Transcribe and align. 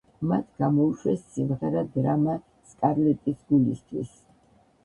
მათ 0.29 0.45
გამოუშვეს 0.61 1.27
სიმღერა 1.35 1.83
დრამა 1.97 2.39
„სკარლეტის 2.71 3.39
გულისთვის“. 3.53 4.19